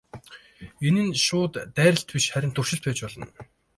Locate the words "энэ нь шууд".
0.87-1.53